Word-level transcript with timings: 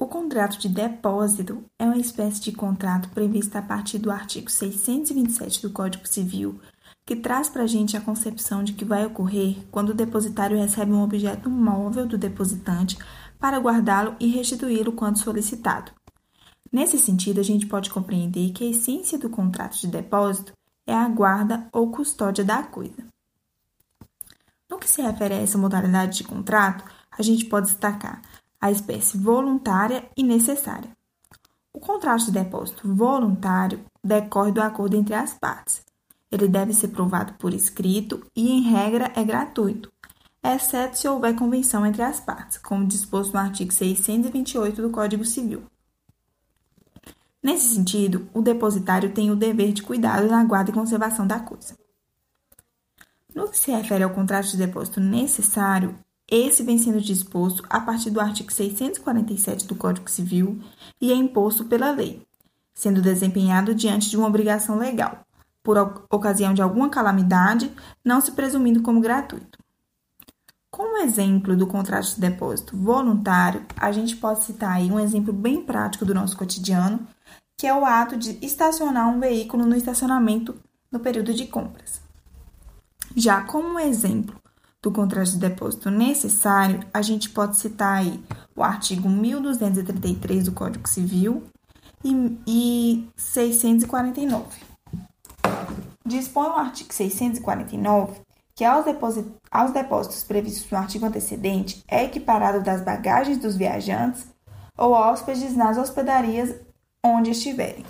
O 0.00 0.06
contrato 0.06 0.58
de 0.58 0.66
depósito 0.66 1.62
é 1.78 1.84
uma 1.84 1.98
espécie 1.98 2.40
de 2.40 2.52
contrato 2.52 3.10
previsto 3.10 3.54
a 3.56 3.60
partir 3.60 3.98
do 3.98 4.10
artigo 4.10 4.50
627 4.50 5.60
do 5.60 5.68
Código 5.68 6.08
Civil, 6.08 6.58
que 7.04 7.14
traz 7.14 7.50
para 7.50 7.64
a 7.64 7.66
gente 7.66 7.98
a 7.98 8.00
concepção 8.00 8.64
de 8.64 8.72
que 8.72 8.82
vai 8.82 9.04
ocorrer 9.04 9.58
quando 9.70 9.90
o 9.90 9.94
depositário 9.94 10.56
recebe 10.56 10.90
um 10.90 11.02
objeto 11.02 11.50
móvel 11.50 12.06
do 12.06 12.16
depositante 12.16 12.96
para 13.38 13.58
guardá-lo 13.58 14.16
e 14.18 14.28
restituí-lo 14.28 14.92
quando 14.92 15.18
solicitado. 15.18 15.92
Nesse 16.72 16.98
sentido, 16.98 17.38
a 17.38 17.44
gente 17.44 17.66
pode 17.66 17.90
compreender 17.90 18.52
que 18.52 18.64
a 18.64 18.70
essência 18.70 19.18
do 19.18 19.28
contrato 19.28 19.78
de 19.78 19.86
depósito 19.86 20.54
é 20.86 20.94
a 20.94 21.06
guarda 21.10 21.68
ou 21.74 21.90
custódia 21.90 22.42
da 22.42 22.62
coisa. 22.62 23.04
No 24.70 24.78
que 24.78 24.88
se 24.88 25.02
refere 25.02 25.34
a 25.34 25.42
essa 25.42 25.58
modalidade 25.58 26.16
de 26.16 26.24
contrato, 26.24 26.84
a 27.10 27.20
gente 27.20 27.44
pode 27.44 27.66
destacar 27.66 28.22
a 28.60 28.70
espécie 28.70 29.16
voluntária 29.16 30.04
e 30.16 30.22
necessária. 30.22 30.90
O 31.72 31.80
contrato 31.80 32.26
de 32.26 32.32
depósito 32.32 32.92
voluntário 32.92 33.84
decorre 34.02 34.52
do 34.52 34.60
acordo 34.60 34.96
entre 34.96 35.14
as 35.14 35.32
partes. 35.32 35.82
Ele 36.30 36.46
deve 36.46 36.72
ser 36.72 36.88
provado 36.88 37.34
por 37.34 37.54
escrito 37.54 38.24
e, 38.36 38.50
em 38.50 38.62
regra, 38.62 39.12
é 39.16 39.24
gratuito, 39.24 39.90
exceto 40.42 40.98
se 40.98 41.08
houver 41.08 41.34
convenção 41.34 41.84
entre 41.84 42.02
as 42.02 42.20
partes, 42.20 42.58
como 42.58 42.86
disposto 42.86 43.32
no 43.32 43.40
artigo 43.40 43.72
628 43.72 44.82
do 44.82 44.90
Código 44.90 45.24
Civil. 45.24 45.62
Nesse 47.42 47.74
sentido, 47.74 48.28
o 48.34 48.42
depositário 48.42 49.12
tem 49.12 49.30
o 49.30 49.36
dever 49.36 49.72
de 49.72 49.82
cuidado 49.82 50.28
na 50.28 50.44
guarda 50.44 50.70
e 50.70 50.74
conservação 50.74 51.26
da 51.26 51.40
coisa. 51.40 51.74
No 53.34 53.48
que 53.48 53.58
se 53.58 53.70
refere 53.70 54.04
ao 54.04 54.10
contrato 54.10 54.48
de 54.48 54.56
depósito 54.56 55.00
necessário, 55.00 55.96
esse 56.30 56.62
vem 56.62 56.78
sendo 56.78 57.00
disposto 57.00 57.64
a 57.68 57.80
partir 57.80 58.10
do 58.10 58.20
artigo 58.20 58.52
647 58.52 59.66
do 59.66 59.74
Código 59.74 60.08
Civil 60.08 60.60
e 61.00 61.10
é 61.10 61.14
imposto 61.14 61.64
pela 61.64 61.90
lei, 61.90 62.24
sendo 62.72 63.02
desempenhado 63.02 63.74
diante 63.74 64.08
de 64.08 64.16
uma 64.16 64.28
obrigação 64.28 64.78
legal, 64.78 65.26
por 65.62 65.76
ocasião 66.08 66.54
de 66.54 66.62
alguma 66.62 66.88
calamidade, 66.88 67.72
não 68.04 68.20
se 68.20 68.32
presumindo 68.32 68.80
como 68.80 69.00
gratuito. 69.00 69.58
Como 70.70 70.98
exemplo 70.98 71.56
do 71.56 71.66
contrato 71.66 72.14
de 72.14 72.20
depósito 72.20 72.76
voluntário, 72.76 73.66
a 73.76 73.90
gente 73.90 74.16
pode 74.16 74.44
citar 74.44 74.76
aí 74.76 74.90
um 74.90 75.00
exemplo 75.00 75.32
bem 75.32 75.62
prático 75.64 76.04
do 76.04 76.14
nosso 76.14 76.36
cotidiano, 76.36 77.06
que 77.58 77.66
é 77.66 77.74
o 77.74 77.84
ato 77.84 78.16
de 78.16 78.38
estacionar 78.40 79.08
um 79.08 79.18
veículo 79.18 79.66
no 79.66 79.74
estacionamento 79.74 80.54
no 80.92 81.00
período 81.00 81.34
de 81.34 81.46
compras. 81.46 82.00
Já 83.16 83.42
como 83.42 83.80
exemplo 83.80 84.40
do 84.82 84.90
contrato 84.90 85.30
de 85.30 85.38
depósito 85.38 85.90
necessário, 85.90 86.80
a 86.92 87.02
gente 87.02 87.30
pode 87.30 87.56
citar 87.56 87.98
aí 87.98 88.22
o 88.56 88.62
artigo 88.62 89.08
1233 89.08 90.44
do 90.46 90.52
Código 90.52 90.88
Civil 90.88 91.44
e, 92.04 92.38
e 92.46 93.08
649. 93.16 94.46
Dispõe 96.04 96.48
o 96.48 96.56
artigo 96.56 96.92
649 96.92 98.20
que 98.60 98.64
aos, 98.66 98.84
aos 99.50 99.72
depósitos 99.72 100.22
previstos 100.22 100.70
no 100.70 100.76
artigo 100.76 101.06
antecedente 101.06 101.82
é 101.88 102.04
equiparado 102.04 102.62
das 102.62 102.82
bagagens 102.82 103.38
dos 103.38 103.56
viajantes 103.56 104.26
ou 104.76 104.92
hóspedes 104.92 105.56
nas 105.56 105.78
hospedarias 105.78 106.54
onde 107.02 107.30
estiverem. 107.30 107.86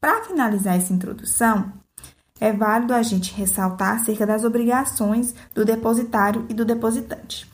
Para 0.00 0.24
finalizar 0.24 0.76
essa 0.76 0.92
introdução, 0.92 1.72
é 2.40 2.52
válido 2.52 2.94
a 2.94 3.02
gente 3.02 3.34
ressaltar 3.34 3.96
acerca 3.96 4.26
das 4.26 4.44
obrigações 4.44 5.34
do 5.54 5.64
depositário 5.64 6.46
e 6.48 6.54
do 6.54 6.64
depositante. 6.64 7.50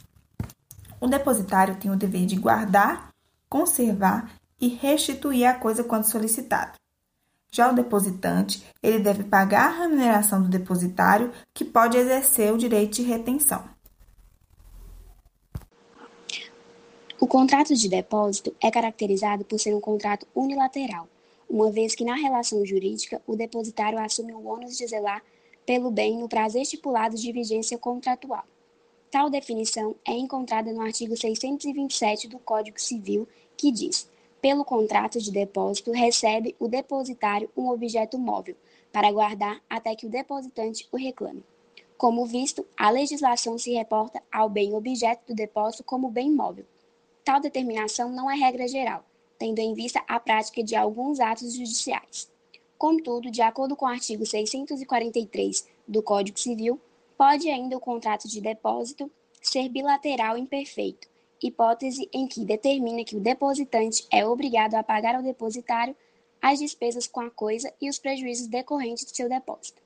O 1.00 1.06
depositário 1.06 1.76
tem 1.76 1.90
o 1.90 1.96
dever 1.96 2.26
de 2.26 2.36
guardar, 2.36 3.10
conservar 3.48 4.32
e 4.60 4.68
restituir 4.68 5.46
a 5.46 5.54
coisa 5.54 5.82
quando 5.82 6.04
solicitado. 6.04 6.72
Já 7.54 7.70
o 7.70 7.74
depositante, 7.74 8.64
ele 8.82 8.98
deve 8.98 9.24
pagar 9.24 9.66
a 9.66 9.82
remuneração 9.82 10.42
do 10.42 10.48
depositário, 10.48 11.32
que 11.52 11.64
pode 11.64 11.98
exercer 11.98 12.52
o 12.52 12.56
direito 12.56 12.94
de 12.94 13.02
retenção. 13.02 13.62
O 17.20 17.26
contrato 17.26 17.74
de 17.74 17.88
depósito 17.88 18.54
é 18.60 18.70
caracterizado 18.70 19.44
por 19.44 19.58
ser 19.58 19.74
um 19.74 19.80
contrato 19.80 20.26
unilateral, 20.34 21.06
uma 21.52 21.70
vez 21.70 21.94
que 21.94 22.02
na 22.02 22.14
relação 22.14 22.64
jurídica 22.64 23.20
o 23.26 23.36
depositário 23.36 23.98
assume 23.98 24.32
o 24.32 24.46
ônus 24.46 24.74
de 24.78 24.86
zelar 24.86 25.22
pelo 25.66 25.90
bem 25.90 26.16
no 26.16 26.26
prazo 26.26 26.58
estipulado 26.58 27.14
de 27.14 27.30
vigência 27.30 27.76
contratual. 27.76 28.44
Tal 29.10 29.28
definição 29.28 29.94
é 30.08 30.12
encontrada 30.12 30.72
no 30.72 30.80
artigo 30.80 31.14
627 31.14 32.26
do 32.26 32.38
Código 32.38 32.80
Civil, 32.80 33.28
que 33.54 33.70
diz: 33.70 34.08
pelo 34.40 34.64
contrato 34.64 35.20
de 35.20 35.30
depósito, 35.30 35.92
recebe 35.92 36.56
o 36.58 36.66
depositário 36.66 37.50
um 37.54 37.68
objeto 37.68 38.18
móvel 38.18 38.56
para 38.90 39.12
guardar 39.12 39.60
até 39.68 39.94
que 39.94 40.06
o 40.06 40.10
depositante 40.10 40.88
o 40.90 40.96
reclame. 40.96 41.44
Como 41.98 42.24
visto, 42.24 42.66
a 42.74 42.88
legislação 42.90 43.58
se 43.58 43.72
reporta 43.72 44.22
ao 44.32 44.48
bem 44.48 44.74
objeto 44.74 45.26
do 45.28 45.34
depósito 45.34 45.84
como 45.84 46.10
bem 46.10 46.30
móvel. 46.30 46.64
Tal 47.22 47.40
determinação 47.40 48.10
não 48.10 48.30
é 48.30 48.34
regra 48.34 48.66
geral, 48.66 49.04
tendo 49.42 49.58
em 49.58 49.74
vista 49.74 50.00
a 50.06 50.20
prática 50.20 50.62
de 50.62 50.76
alguns 50.76 51.18
atos 51.18 51.54
judiciais. 51.54 52.30
Contudo, 52.78 53.28
de 53.28 53.42
acordo 53.42 53.74
com 53.74 53.86
o 53.86 53.88
artigo 53.88 54.24
643 54.24 55.66
do 55.86 56.00
Código 56.00 56.38
Civil, 56.38 56.80
pode 57.18 57.50
ainda 57.50 57.76
o 57.76 57.80
contrato 57.80 58.28
de 58.28 58.40
depósito 58.40 59.10
ser 59.40 59.68
bilateral 59.68 60.38
imperfeito, 60.38 61.08
hipótese 61.42 62.08
em 62.12 62.28
que 62.28 62.44
determina 62.44 63.02
que 63.02 63.16
o 63.16 63.20
depositante 63.20 64.06
é 64.12 64.24
obrigado 64.24 64.76
a 64.76 64.82
pagar 64.84 65.16
ao 65.16 65.24
depositário 65.24 65.96
as 66.40 66.60
despesas 66.60 67.08
com 67.08 67.22
a 67.22 67.30
coisa 67.30 67.74
e 67.80 67.90
os 67.90 67.98
prejuízos 67.98 68.46
decorrentes 68.46 69.04
de 69.04 69.16
seu 69.16 69.28
depósito. 69.28 69.82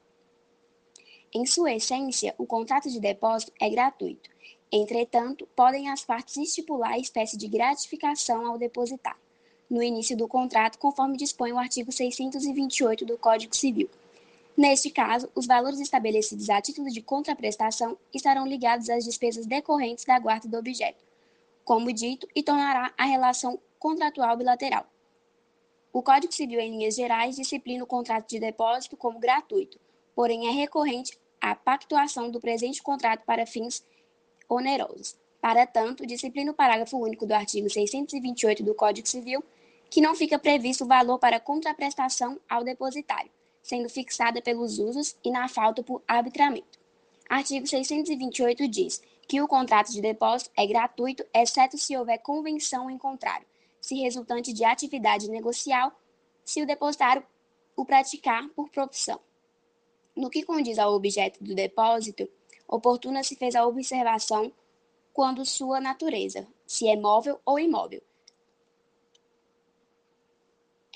Em 1.33 1.47
sua 1.47 1.73
essência, 1.73 2.34
o 2.37 2.44
contrato 2.44 2.91
de 2.91 3.00
depósito 3.00 3.53
é 3.59 3.71
gratuito. 3.71 4.28
Entretanto, 4.71 5.49
podem 5.56 5.88
as 5.88 6.05
partes 6.05 6.37
estipular 6.37 6.99
espécie 6.99 7.38
de 7.38 7.49
gratificação 7.49 8.47
ao 8.47 8.59
depositário 8.59 9.25
no 9.69 9.82
início 9.82 10.16
do 10.16 10.28
contrato, 10.28 10.78
conforme 10.78 11.16
dispõe 11.16 11.53
o 11.53 11.59
artigo 11.59 11.93
628 11.93 13.04
do 13.04 13.19
Código 13.19 13.54
Civil. 13.54 13.91
Neste 14.56 14.88
caso, 14.88 15.28
os 15.34 15.47
valores 15.47 15.81
estabelecidos 15.81 16.49
a 16.49 16.60
título 16.62 16.88
de 16.88 17.03
contraprestação 17.03 17.99
estarão 18.15 18.47
ligados 18.47 18.88
às 18.88 19.05
despesas 19.05 19.44
decorrentes 19.44 20.05
da 20.05 20.19
guarda 20.19 20.49
do 20.49 20.56
objeto, 20.56 21.05
como 21.65 21.93
dito, 21.93 22.26
e 22.34 22.43
tornará 22.43 22.93
a 22.97 23.05
relação 23.05 23.59
contratual 23.78 24.37
bilateral. 24.37 24.87
O 25.93 26.03
Código 26.03 26.32
Civil, 26.32 26.60
em 26.60 26.71
linhas 26.71 26.94
gerais, 26.94 27.37
disciplina 27.37 27.84
o 27.84 27.87
contrato 27.87 28.28
de 28.28 28.41
depósito 28.41 28.97
como 28.97 29.19
gratuito, 29.19 29.78
porém 30.15 30.49
é 30.49 30.50
recorrente 30.50 31.19
a 31.41 31.55
pactuação 31.55 32.31
do 32.31 32.41
presente 32.41 32.82
contrato 32.82 33.25
para 33.25 33.47
fins 33.47 33.84
onerosos. 34.49 35.16
Para 35.41 35.66
tanto, 35.66 36.06
disciplina 36.06 36.50
o 36.50 36.55
parágrafo 36.55 36.97
único 36.97 37.26
do 37.26 37.32
artigo 37.32 37.69
628 37.69 38.62
do 38.62 38.75
Código 38.75 39.06
Civil 39.06 39.44
que 39.91 40.01
não 40.01 40.15
fica 40.15 40.39
previsto 40.39 40.85
o 40.85 40.89
valor 40.89 41.19
para 41.19 41.41
contraprestação 41.41 42.39
ao 42.49 42.65
depositário, 42.65 43.31
sendo 43.63 43.89
fixada 43.89 44.43
pelos 44.43 44.79
usos 44.79 45.17
e 45.25 45.31
na 45.31 45.49
falta 45.49 45.83
por 45.83 46.03
arbitramento. 46.07 46.79
Artigo 47.29 47.67
628 47.67 48.69
diz 48.69 49.03
que 49.27 49.41
o 49.41 49.49
contrato 49.49 49.91
de 49.91 50.01
depósito 50.01 50.51
é 50.57 50.67
gratuito, 50.67 51.25
exceto 51.35 51.77
se 51.77 51.97
houver 51.97 52.19
convenção 52.19 52.89
em 52.89 52.99
contrário, 52.99 53.47
se 53.81 53.97
resultante 53.97 54.53
de 54.53 54.65
atividade 54.65 55.29
negocial, 55.29 55.93
se 56.45 56.63
o 56.63 56.67
depositário 56.67 57.25
o 57.75 57.85
praticar 57.85 58.49
por 58.51 58.71
profissão. 58.71 59.21
No 60.15 60.31
que 60.31 60.43
condiz 60.43 60.79
ao 60.79 60.95
objeto 60.95 61.43
do 61.43 61.55
depósito, 61.55 62.29
oportuna 62.67 63.23
se 63.23 63.37
fez 63.37 63.55
a 63.55 63.67
observação 63.67 64.51
quando 65.13 65.45
sua 65.45 65.81
natureza, 65.81 66.47
se 66.67 66.89
é 66.89 66.97
móvel 66.97 67.41
ou 67.45 67.59
imóvel, 67.59 68.03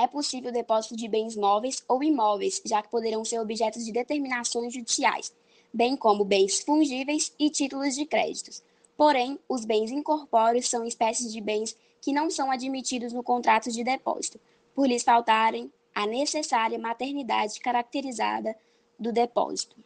é 0.00 0.06
possível 0.06 0.48
o 0.48 0.52
depósito 0.52 0.96
de 0.96 1.06
bens 1.06 1.36
móveis 1.36 1.84
ou 1.86 2.02
imóveis, 2.02 2.62
já 2.64 2.80
que 2.82 2.88
poderão 2.88 3.22
ser 3.22 3.38
objetos 3.38 3.84
de 3.84 3.92
determinações 3.92 4.72
judiciais, 4.72 5.30
bem 5.70 5.94
como 5.94 6.24
bens 6.24 6.60
fungíveis 6.60 7.34
e 7.38 7.50
títulos 7.50 7.94
de 7.94 8.06
créditos. 8.06 8.62
Porém, 8.96 9.38
os 9.46 9.66
bens 9.66 9.90
incorpóreos 9.90 10.70
são 10.70 10.86
espécies 10.86 11.30
de 11.30 11.40
bens 11.42 11.76
que 12.00 12.14
não 12.14 12.30
são 12.30 12.50
admitidos 12.50 13.12
no 13.12 13.22
contrato 13.22 13.70
de 13.70 13.84
depósito, 13.84 14.40
por 14.74 14.88
lhes 14.88 15.02
faltarem 15.02 15.70
a 15.94 16.06
necessária 16.06 16.78
maternidade 16.78 17.60
caracterizada 17.60 18.56
do 18.98 19.12
depósito. 19.12 19.76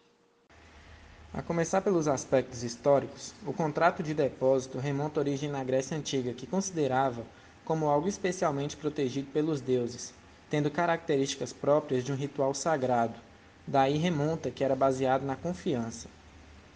A 1.33 1.43
começar 1.43 1.81
pelos 1.81 2.07
aspectos 2.07 2.63
históricos, 2.63 3.35
o 3.45 3.53
contrato 3.53 4.01
de 4.01 4.15
depósito 4.15 4.79
remonta 4.79 5.19
a 5.19 5.23
origem 5.23 5.51
na 5.51 5.65
Grécia 5.65 5.97
Antiga, 5.97 6.33
que 6.33 6.47
considerava 6.47 7.27
como 7.65 7.89
algo 7.89 8.09
especialmente 8.09 8.77
protegido 8.77 9.31
pelos 9.33 9.61
deuses, 9.61 10.13
tendo 10.51 10.71
características 10.71 11.53
próprias 11.53 12.05
de 12.05 12.13
um 12.13 12.17
ritual 12.17 12.55
sagrado. 12.55 13.15
Daí 13.67 13.97
remonta 13.97 14.51
que 14.51 14.63
era 14.63 14.77
baseado 14.77 15.25
na 15.25 15.37
confiança. 15.37 16.09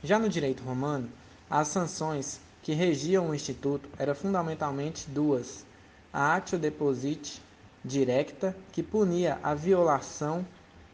Já 0.03 0.19
no 0.19 0.29
direito 0.29 0.63
romano, 0.63 1.11
as 1.51 1.69
sanções 1.69 2.41
que 2.63 2.73
regiam 2.73 3.29
o 3.29 3.35
instituto 3.35 3.89
eram 3.99 4.15
fundamentalmente 4.15 5.09
duas: 5.09 5.65
a 6.13 6.35
actio 6.35 6.59
deposite 6.59 7.43
directa, 7.85 8.57
que 8.73 8.83
punia 8.83 9.39
a 9.43 9.55
violação 9.55 10.45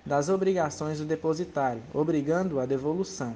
das 0.05 0.29
obrigações 0.29 0.99
do 0.99 1.05
depositário, 1.05 1.83
obrigando 1.93 2.61
a 2.61 2.67
devolução, 2.67 3.35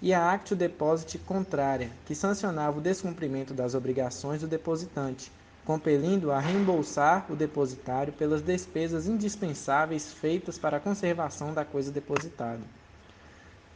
e 0.00 0.14
a 0.14 0.32
actio 0.32 0.56
deposite 0.56 1.18
contrária, 1.18 1.90
que 2.06 2.14
sancionava 2.14 2.78
o 2.78 2.82
descumprimento 2.82 3.52
das 3.52 3.74
obrigações 3.74 4.40
do 4.40 4.48
depositante, 4.48 5.30
compelindo 5.64 6.32
a 6.32 6.40
reembolsar 6.40 7.26
o 7.30 7.36
depositário 7.36 8.12
pelas 8.12 8.42
despesas 8.42 9.06
indispensáveis 9.06 10.12
feitas 10.12 10.58
para 10.58 10.78
a 10.78 10.80
conservação 10.80 11.52
da 11.52 11.64
coisa 11.64 11.90
depositada. 11.90 12.62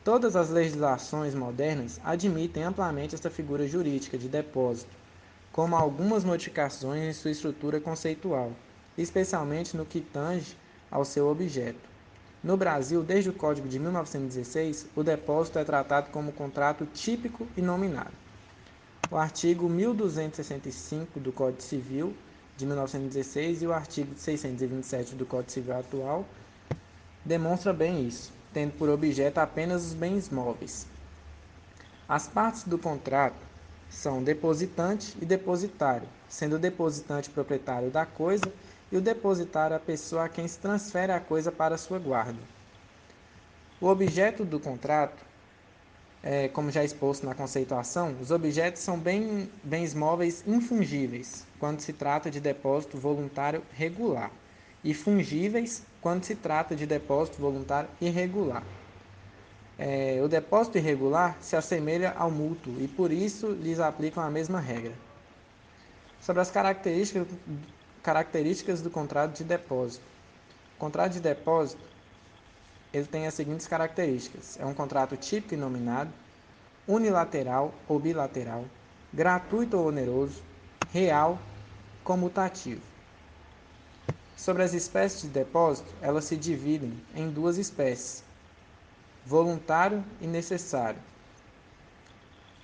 Todas 0.02 0.36
as 0.36 0.50
legislações 0.50 1.34
modernas 1.34 2.00
admitem 2.04 2.62
amplamente 2.62 3.14
esta 3.14 3.30
figura 3.30 3.66
jurídica 3.66 4.18
de 4.18 4.28
depósito, 4.28 4.94
como 5.52 5.76
algumas 5.76 6.24
modificações 6.24 7.02
em 7.02 7.12
sua 7.12 7.30
estrutura 7.30 7.80
conceitual, 7.80 8.52
especialmente 8.98 9.76
no 9.76 9.86
que 9.86 10.00
tange 10.00 10.56
ao 10.90 11.04
seu 11.04 11.28
objeto. 11.28 11.88
No 12.42 12.56
Brasil, 12.56 13.02
desde 13.02 13.30
o 13.30 13.32
Código 13.32 13.66
de 13.66 13.78
1916, 13.78 14.88
o 14.94 15.02
depósito 15.02 15.58
é 15.58 15.64
tratado 15.64 16.10
como 16.10 16.32
contrato 16.32 16.84
típico 16.84 17.48
e 17.56 17.62
nominado. 17.62 18.23
O 19.10 19.16
artigo 19.16 19.68
1265 19.68 21.20
do 21.20 21.30
Código 21.30 21.62
Civil 21.62 22.14
de 22.56 22.64
1916 22.64 23.62
e 23.62 23.66
o 23.66 23.72
artigo 23.72 24.14
627 24.16 25.14
do 25.14 25.26
Código 25.26 25.52
Civil 25.52 25.76
atual 25.76 26.24
demonstra 27.24 27.72
bem 27.72 28.06
isso, 28.06 28.32
tendo 28.52 28.72
por 28.72 28.88
objeto 28.88 29.38
apenas 29.38 29.84
os 29.84 29.94
bens 29.94 30.30
móveis. 30.30 30.86
As 32.08 32.26
partes 32.26 32.64
do 32.64 32.78
contrato 32.78 33.36
são 33.90 34.22
depositante 34.22 35.16
e 35.20 35.24
depositário, 35.24 36.08
sendo 36.28 36.56
o 36.56 36.58
depositante 36.58 37.30
proprietário 37.30 37.90
da 37.90 38.06
coisa 38.06 38.52
e 38.90 38.96
o 38.96 39.00
depositário 39.00 39.76
a 39.76 39.80
pessoa 39.80 40.24
a 40.24 40.28
quem 40.28 40.48
se 40.48 40.58
transfere 40.58 41.12
a 41.12 41.20
coisa 41.20 41.52
para 41.52 41.78
sua 41.78 41.98
guarda. 41.98 42.38
O 43.80 43.86
objeto 43.86 44.44
do 44.44 44.58
contrato, 44.58 45.22
é, 46.24 46.48
como 46.48 46.70
já 46.70 46.82
exposto 46.82 47.26
na 47.26 47.34
conceituação, 47.34 48.16
os 48.18 48.30
objetos 48.30 48.80
são 48.80 48.98
bem, 48.98 49.50
bens 49.62 49.92
móveis 49.92 50.42
infungíveis 50.46 51.46
quando 51.60 51.80
se 51.80 51.92
trata 51.92 52.30
de 52.30 52.40
depósito 52.40 52.96
voluntário 52.96 53.62
regular 53.74 54.30
e 54.82 54.94
fungíveis 54.94 55.82
quando 56.00 56.24
se 56.24 56.34
trata 56.34 56.74
de 56.74 56.86
depósito 56.86 57.36
voluntário 57.38 57.90
irregular. 58.00 58.62
É, 59.78 60.18
o 60.24 60.28
depósito 60.28 60.78
irregular 60.78 61.36
se 61.42 61.56
assemelha 61.56 62.14
ao 62.16 62.30
mútuo 62.30 62.74
e 62.80 62.88
por 62.88 63.12
isso 63.12 63.50
lhes 63.50 63.78
aplicam 63.78 64.22
a 64.22 64.30
mesma 64.30 64.60
regra. 64.60 64.92
Sobre 66.22 66.40
as 66.40 66.50
características 66.50 67.26
Características 68.02 68.82
do 68.82 68.90
contrato 68.90 69.34
de 69.34 69.44
depósito. 69.44 70.04
O 70.76 70.78
contrato 70.78 71.12
de 71.12 71.20
depósito 71.20 71.80
ele 72.94 73.06
tem 73.06 73.26
as 73.26 73.34
seguintes 73.34 73.66
características: 73.66 74.56
é 74.60 74.64
um 74.64 74.72
contrato 74.72 75.16
típico 75.16 75.54
e 75.54 75.56
nominado, 75.56 76.12
unilateral 76.86 77.74
ou 77.88 77.98
bilateral, 77.98 78.64
gratuito 79.12 79.76
ou 79.76 79.88
oneroso, 79.88 80.40
real, 80.92 81.38
comutativo. 82.04 82.80
Sobre 84.36 84.62
as 84.62 84.72
espécies 84.74 85.22
de 85.22 85.28
depósito, 85.28 85.92
elas 86.00 86.24
se 86.24 86.36
dividem 86.36 86.92
em 87.16 87.28
duas 87.28 87.58
espécies: 87.58 88.22
voluntário 89.26 90.04
e 90.20 90.26
necessário, 90.28 91.00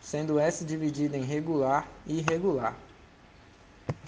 sendo 0.00 0.38
essa 0.38 0.65
dividida 0.65 1.17
em 1.17 1.25
regular 1.25 1.88
e 2.06 2.19
irregular. 2.19 2.76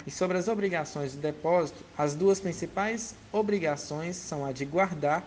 E 0.07 0.11
sobre 0.11 0.37
as 0.37 0.47
obrigações 0.47 1.13
do 1.13 1.21
depósito, 1.21 1.83
as 1.97 2.15
duas 2.15 2.39
principais 2.39 3.13
obrigações 3.31 4.15
são 4.15 4.45
a 4.45 4.53
de 4.53 4.63
guardar 4.63 5.25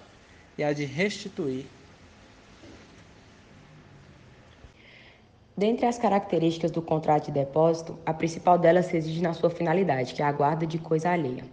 e 0.57 0.65
a 0.65 0.73
de 0.73 0.85
restituir. 0.85 1.67
Dentre 5.57 5.87
as 5.87 5.99
características 5.99 6.71
do 6.71 6.83
contrato 6.83 7.27
de 7.27 7.33
depósito, 7.33 7.99
a 8.05 8.13
principal 8.13 8.59
delas 8.59 8.89
reside 8.89 9.23
na 9.23 9.33
sua 9.33 9.49
finalidade, 9.49 10.13
que 10.13 10.23
é 10.23 10.25
a 10.25 10.33
guarda 10.33 10.67
de 10.67 10.79
coisa 10.79 11.11
alheia. 11.11 11.45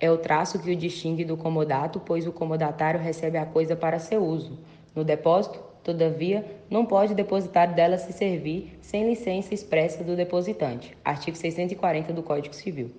É 0.00 0.10
o 0.10 0.18
traço 0.18 0.58
que 0.58 0.72
o 0.72 0.76
distingue 0.76 1.24
do 1.24 1.36
comodato, 1.36 2.00
pois 2.00 2.26
o 2.26 2.32
comodatário 2.32 2.98
recebe 2.98 3.38
a 3.38 3.46
coisa 3.46 3.76
para 3.76 4.00
seu 4.00 4.24
uso. 4.24 4.58
No 4.96 5.04
depósito, 5.04 5.60
Todavia, 5.82 6.46
não 6.70 6.86
pode 6.86 7.12
o 7.12 7.16
depositário 7.16 7.74
dela 7.74 7.98
se 7.98 8.12
servir 8.12 8.78
sem 8.80 9.08
licença 9.08 9.52
expressa 9.52 10.04
do 10.04 10.14
depositante. 10.14 10.96
Artigo 11.04 11.36
640 11.36 12.12
do 12.12 12.22
Código 12.22 12.54
Civil. 12.54 12.92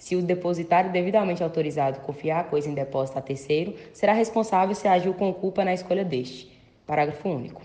Se 0.00 0.16
o 0.16 0.22
depositário 0.22 0.90
devidamente 0.90 1.42
autorizado 1.42 2.00
confiar 2.00 2.40
a 2.40 2.44
coisa 2.44 2.70
em 2.70 2.74
depósito 2.74 3.18
a 3.18 3.22
terceiro, 3.22 3.74
será 3.92 4.14
responsável 4.14 4.74
se 4.74 4.88
agiu 4.88 5.12
com 5.12 5.30
culpa 5.30 5.62
na 5.62 5.74
escolha 5.74 6.02
deste. 6.02 6.50
Parágrafo 6.86 7.28
único. 7.28 7.60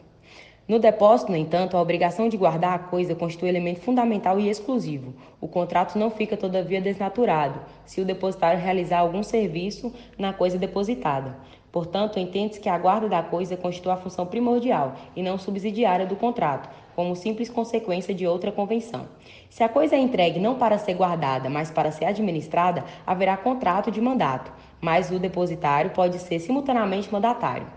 No 0.68 0.78
depósito, 0.78 1.32
no 1.32 1.38
entanto, 1.38 1.78
a 1.78 1.82
obrigação 1.82 2.28
de 2.28 2.36
guardar 2.36 2.74
a 2.74 2.80
coisa 2.80 3.16
constitui 3.16 3.48
elemento 3.48 3.80
fundamental 3.80 4.38
e 4.38 4.50
exclusivo. 4.50 5.14
O 5.40 5.48
contrato 5.48 5.98
não 5.98 6.10
fica, 6.12 6.36
todavia, 6.36 6.82
desnaturado 6.82 7.62
se 7.86 8.02
o 8.02 8.06
depositário 8.06 8.60
realizar 8.60 9.00
algum 9.00 9.24
serviço 9.24 9.94
na 10.18 10.34
coisa 10.34 10.58
depositada. 10.58 11.38
Portanto, 11.72 12.20
entende-se 12.20 12.60
que 12.60 12.68
a 12.68 12.78
guarda 12.78 13.08
da 13.08 13.24
coisa 13.24 13.56
constitui 13.56 13.94
a 13.94 13.98
função 13.98 14.26
primordial 14.26 14.96
e 15.16 15.24
não 15.24 15.38
subsidiária 15.38 16.06
do 16.06 16.18
contrato, 16.18 16.70
como 16.95 17.15
simples 17.15 17.50
consequência 17.50 18.13
de 18.13 18.25
outra 18.25 18.51
convenção. 18.51 19.07
Se 19.50 19.63
a 19.63 19.69
coisa 19.69 19.95
é 19.95 20.00
entregue 20.00 20.39
não 20.39 20.56
para 20.56 20.77
ser 20.77 20.94
guardada, 20.94 21.50
mas 21.50 21.69
para 21.69 21.92
ser 21.92 22.06
administrada, 22.06 22.86
haverá 23.06 23.36
contrato 23.36 23.92
de 23.92 24.00
mandato, 24.00 24.51
mas 24.80 25.12
o 25.12 25.19
depositário 25.19 25.92
pode 25.92 26.19
ser 26.19 26.39
simultaneamente 26.39 27.12
mandatário. 27.12 27.68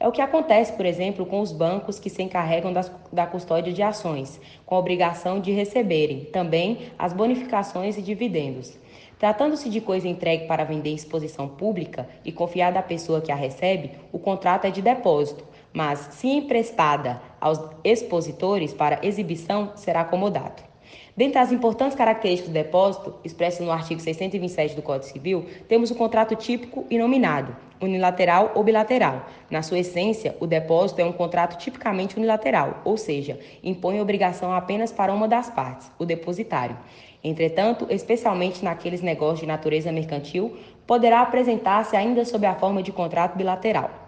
É 0.00 0.06
o 0.06 0.12
que 0.12 0.20
acontece, 0.20 0.72
por 0.74 0.86
exemplo, 0.86 1.26
com 1.26 1.40
os 1.40 1.50
bancos 1.50 1.98
que 1.98 2.08
se 2.08 2.22
encarregam 2.22 2.72
das, 2.72 2.92
da 3.12 3.26
custódia 3.26 3.72
de 3.72 3.82
ações, 3.82 4.40
com 4.64 4.76
a 4.76 4.78
obrigação 4.78 5.40
de 5.40 5.50
receberem 5.50 6.26
também 6.26 6.90
as 6.96 7.12
bonificações 7.12 7.98
e 7.98 8.02
dividendos. 8.02 8.78
Tratando-se 9.18 9.68
de 9.68 9.80
coisa 9.80 10.06
entregue 10.06 10.46
para 10.46 10.62
vender 10.62 10.90
em 10.90 10.94
exposição 10.94 11.48
pública 11.48 12.08
e 12.24 12.30
confiada 12.30 12.78
à 12.78 12.82
pessoa 12.82 13.20
que 13.20 13.32
a 13.32 13.34
recebe, 13.34 13.90
o 14.12 14.18
contrato 14.18 14.66
é 14.66 14.70
de 14.70 14.80
depósito, 14.80 15.44
mas, 15.72 16.08
se 16.12 16.28
emprestada 16.28 17.20
aos 17.40 17.60
expositores 17.84 18.72
para 18.72 19.04
exibição, 19.06 19.72
será 19.76 20.00
acomodado. 20.02 20.68
Dentre 21.16 21.38
as 21.38 21.50
importantes 21.50 21.96
características 21.96 22.50
do 22.50 22.54
depósito, 22.54 23.14
expressas 23.24 23.66
no 23.66 23.72
artigo 23.72 24.00
627 24.00 24.76
do 24.76 24.82
Código 24.82 25.12
Civil, 25.12 25.46
temos 25.66 25.90
o 25.90 25.94
contrato 25.96 26.36
típico 26.36 26.86
e 26.88 26.96
nominado, 26.96 27.56
unilateral 27.80 28.52
ou 28.54 28.62
bilateral. 28.62 29.26
Na 29.50 29.60
sua 29.60 29.80
essência, 29.80 30.36
o 30.38 30.46
depósito 30.46 31.00
é 31.00 31.04
um 31.04 31.12
contrato 31.12 31.58
tipicamente 31.58 32.16
unilateral, 32.16 32.82
ou 32.84 32.96
seja, 32.96 33.38
impõe 33.64 34.00
obrigação 34.00 34.52
apenas 34.52 34.92
para 34.92 35.12
uma 35.12 35.26
das 35.26 35.50
partes, 35.50 35.90
o 35.98 36.04
depositário. 36.04 36.76
Entretanto, 37.22 37.86
especialmente 37.90 38.64
naqueles 38.64 39.02
negócios 39.02 39.40
de 39.40 39.46
natureza 39.46 39.90
mercantil, 39.90 40.56
poderá 40.86 41.20
apresentar-se 41.20 41.96
ainda 41.96 42.24
sob 42.24 42.46
a 42.46 42.54
forma 42.54 42.80
de 42.80 42.92
contrato 42.92 43.36
bilateral. 43.36 44.07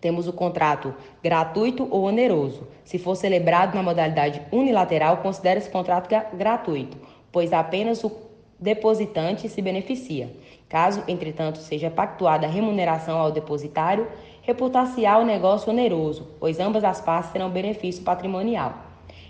Temos 0.00 0.26
o 0.26 0.32
contrato 0.32 0.94
gratuito 1.22 1.86
ou 1.90 2.04
oneroso. 2.04 2.66
Se 2.84 2.98
for 2.98 3.14
celebrado 3.14 3.74
na 3.74 3.82
modalidade 3.82 4.40
unilateral, 4.50 5.18
considera-se 5.18 5.68
contrato 5.68 6.08
gratuito, 6.34 6.96
pois 7.30 7.52
apenas 7.52 8.02
o 8.02 8.10
depositante 8.58 9.48
se 9.48 9.62
beneficia. 9.62 10.30
Caso, 10.68 11.02
entretanto, 11.08 11.58
seja 11.58 11.90
pactuada 11.90 12.46
a 12.46 12.50
remuneração 12.50 13.18
ao 13.18 13.32
depositário, 13.32 14.06
reputar-se-á 14.42 15.18
o 15.18 15.24
negócio 15.24 15.70
oneroso, 15.70 16.28
pois 16.38 16.60
ambas 16.60 16.84
as 16.84 17.00
partes 17.00 17.32
terão 17.32 17.50
benefício 17.50 18.02
patrimonial. 18.02 18.74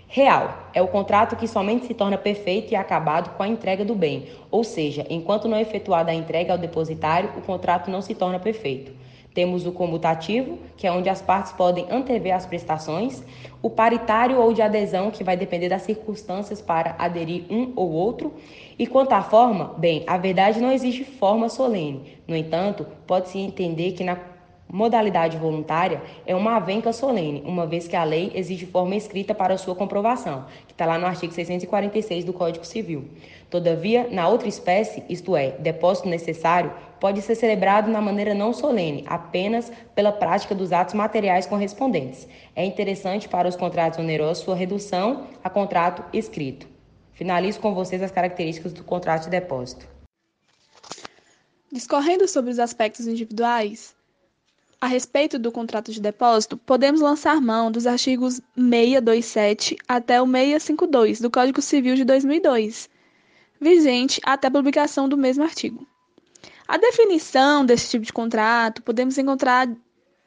Real 0.07 0.67
é 0.73 0.81
o 0.81 0.89
contrato 0.89 1.37
que 1.37 1.47
somente 1.47 1.85
se 1.85 1.93
torna 1.93 2.17
perfeito 2.17 2.73
e 2.73 2.75
acabado 2.75 3.35
com 3.37 3.43
a 3.43 3.47
entrega 3.47 3.85
do 3.85 3.95
bem, 3.95 4.27
ou 4.51 4.61
seja, 4.63 5.05
enquanto 5.09 5.47
não 5.47 5.55
é 5.55 5.61
efetuada 5.61 6.11
a 6.11 6.13
entrega 6.13 6.51
ao 6.51 6.59
depositário, 6.59 7.29
o 7.37 7.41
contrato 7.41 7.89
não 7.89 8.01
se 8.01 8.13
torna 8.13 8.37
perfeito. 8.37 8.91
Temos 9.33 9.65
o 9.65 9.71
comutativo, 9.71 10.57
que 10.75 10.85
é 10.85 10.91
onde 10.91 11.09
as 11.09 11.21
partes 11.21 11.53
podem 11.53 11.85
antever 11.89 12.35
as 12.35 12.45
prestações, 12.45 13.23
o 13.61 13.69
paritário 13.69 14.39
ou 14.39 14.51
de 14.51 14.61
adesão, 14.61 15.09
que 15.09 15.23
vai 15.23 15.37
depender 15.37 15.69
das 15.69 15.83
circunstâncias 15.83 16.61
para 16.61 16.95
aderir 16.99 17.45
um 17.49 17.71
ou 17.75 17.91
outro. 17.91 18.33
E 18.77 18.85
quanto 18.85 19.13
à 19.13 19.21
forma, 19.21 19.73
bem, 19.77 20.03
a 20.05 20.17
verdade 20.17 20.59
não 20.59 20.71
existe 20.71 21.05
forma 21.05 21.47
solene. 21.47 22.17
No 22.27 22.35
entanto, 22.35 22.85
pode-se 23.07 23.37
entender 23.39 23.93
que 23.93 24.03
na 24.03 24.30
Modalidade 24.73 25.37
voluntária 25.37 26.01
é 26.25 26.33
uma 26.33 26.55
avenca 26.55 26.93
solene, 26.93 27.43
uma 27.45 27.67
vez 27.67 27.89
que 27.89 27.95
a 27.95 28.05
lei 28.05 28.31
exige 28.33 28.65
forma 28.65 28.95
escrita 28.95 29.35
para 29.35 29.57
sua 29.57 29.75
comprovação, 29.75 30.45
que 30.65 30.71
está 30.71 30.85
lá 30.85 30.97
no 30.97 31.05
artigo 31.05 31.33
646 31.33 32.23
do 32.23 32.31
Código 32.31 32.65
Civil. 32.65 33.03
Todavia, 33.49 34.07
na 34.09 34.29
outra 34.29 34.47
espécie, 34.47 35.03
isto 35.09 35.35
é, 35.35 35.51
depósito 35.51 36.07
necessário, 36.07 36.71
pode 37.01 37.21
ser 37.21 37.35
celebrado 37.35 37.91
na 37.91 37.99
maneira 37.99 38.33
não 38.33 38.53
solene, 38.53 39.03
apenas 39.07 39.69
pela 39.93 40.13
prática 40.13 40.55
dos 40.55 40.71
atos 40.71 40.93
materiais 40.93 41.45
correspondentes. 41.45 42.25
É 42.55 42.63
interessante 42.63 43.27
para 43.27 43.49
os 43.49 43.57
contratos 43.57 43.99
onerosos 43.99 44.45
sua 44.45 44.55
redução 44.55 45.27
a 45.43 45.49
contrato 45.49 46.01
escrito. 46.15 46.65
Finalizo 47.11 47.59
com 47.59 47.73
vocês 47.73 48.01
as 48.01 48.11
características 48.11 48.71
do 48.71 48.85
contrato 48.85 49.25
de 49.25 49.31
depósito. 49.31 49.85
Discorrendo 51.69 52.25
sobre 52.25 52.51
os 52.51 52.59
aspectos 52.59 53.05
individuais, 53.05 53.93
a 54.81 54.87
respeito 54.87 55.37
do 55.37 55.51
contrato 55.51 55.91
de 55.91 56.01
depósito, 56.01 56.57
podemos 56.57 57.01
lançar 57.01 57.39
mão 57.39 57.71
dos 57.71 57.85
artigos 57.85 58.41
627 58.57 59.77
até 59.87 60.19
o 60.19 60.25
652 60.25 61.21
do 61.21 61.29
Código 61.29 61.61
Civil 61.61 61.93
de 61.93 62.03
2002, 62.03 62.89
vigente 63.59 64.19
até 64.25 64.47
a 64.47 64.51
publicação 64.51 65.07
do 65.07 65.15
mesmo 65.15 65.43
artigo. 65.43 65.87
A 66.67 66.77
definição 66.77 67.63
desse 67.63 67.91
tipo 67.91 68.03
de 68.03 68.11
contrato 68.11 68.81
podemos 68.81 69.19
encontrar 69.19 69.69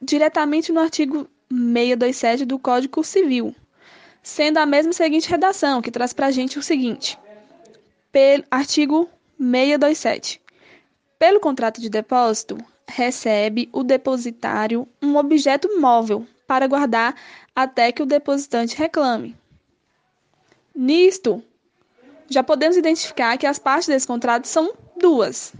diretamente 0.01 0.71
no 0.71 0.79
artigo 0.79 1.27
627 1.51 2.45
do 2.45 2.57
Código 2.57 3.03
Civil, 3.03 3.53
sendo 4.23 4.59
a 4.59 4.65
mesma 4.65 4.93
seguinte 4.93 5.29
redação, 5.29 5.81
que 5.81 5.91
traz 5.91 6.13
para 6.13 6.27
a 6.27 6.31
gente 6.31 6.57
o 6.57 6.63
seguinte: 6.63 7.19
pelo 8.09 8.45
artigo 8.49 9.09
627. 9.37 10.41
Pelo 11.19 11.41
contrato 11.41 11.81
de 11.81 11.89
depósito, 11.89 12.57
recebe 12.87 13.69
o 13.73 13.83
depositário 13.83 14.87
um 15.01 15.17
objeto 15.17 15.79
móvel 15.79 16.25
para 16.47 16.67
guardar 16.67 17.15
até 17.55 17.91
que 17.91 18.03
o 18.03 18.05
depositante 18.05 18.77
reclame. 18.77 19.35
Nisto, 20.75 21.43
já 22.29 22.43
podemos 22.43 22.77
identificar 22.77 23.37
que 23.37 23.47
as 23.47 23.59
partes 23.59 23.87
desse 23.87 24.07
contrato 24.07 24.45
são 24.45 24.73
duas, 24.99 25.53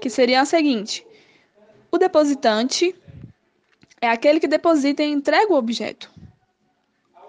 que 0.00 0.10
seriam 0.10 0.42
a 0.42 0.44
seguinte: 0.44 1.06
o 1.90 1.98
depositante 1.98 2.94
é 4.00 4.08
aquele 4.08 4.40
que 4.40 4.48
deposita 4.48 5.02
e 5.02 5.10
entrega 5.10 5.52
o 5.52 5.56
objeto, 5.56 6.10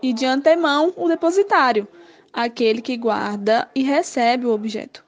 e 0.02 0.12
de 0.14 0.26
antemão 0.26 0.94
o 0.96 1.08
depositário, 1.08 1.88
aquele 2.34 2.82
que 2.82 2.98
guarda 2.98 3.70
e 3.74 3.84
recebe 3.84 4.46
o 4.46 4.52
objeto. 4.52 5.06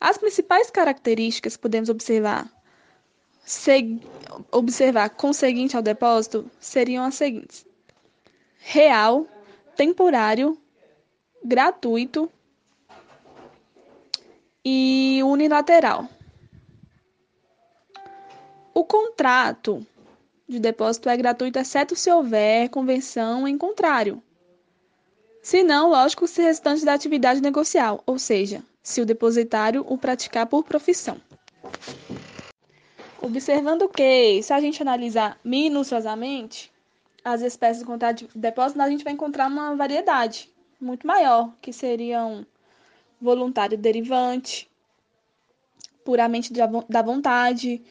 As 0.00 0.16
principais 0.16 0.70
características 0.70 1.56
que 1.56 1.62
podemos 1.62 1.88
observar, 1.90 2.50
observar 4.50 5.10
conseguinte 5.10 5.76
ao 5.76 5.82
depósito 5.82 6.50
seriam 6.60 7.04
as 7.04 7.14
seguintes: 7.14 7.66
real, 8.58 9.26
temporário, 9.76 10.58
gratuito 11.44 12.30
e 14.64 15.20
unilateral. 15.24 16.08
O 18.72 18.84
contrato 18.84 19.84
de 20.48 20.58
depósito 20.58 21.08
é 21.08 21.16
gratuito, 21.16 21.58
exceto 21.58 21.94
se 21.94 22.10
houver 22.10 22.68
convenção 22.68 23.46
em 23.46 23.56
contrário. 23.56 24.22
Se 25.42 25.62
não, 25.62 25.90
lógico, 25.90 26.26
se 26.26 26.42
restante 26.42 26.84
da 26.84 26.92
atividade 26.92 27.40
negocial, 27.40 28.02
ou 28.04 28.18
seja, 28.18 28.62
se 28.82 29.00
o 29.00 29.06
depositário 29.06 29.84
o 29.88 29.96
praticar 29.96 30.46
por 30.46 30.64
profissão. 30.64 31.20
Observando 33.22 33.86
que, 33.86 34.42
se 34.42 34.50
a 34.50 34.60
gente 34.60 34.80
analisar 34.80 35.38
minuciosamente 35.44 36.72
as 37.22 37.42
espécies 37.42 37.80
de 37.80 37.84
contrato 37.84 38.26
de 38.26 38.28
depósito, 38.34 38.80
a 38.80 38.88
gente 38.88 39.04
vai 39.04 39.12
encontrar 39.12 39.46
uma 39.46 39.76
variedade 39.76 40.50
muito 40.80 41.06
maior, 41.06 41.52
que 41.60 41.70
seriam 41.70 42.46
voluntário 43.20 43.76
derivante, 43.76 44.70
puramente 46.02 46.50
da 46.50 47.02
vontade, 47.02 47.82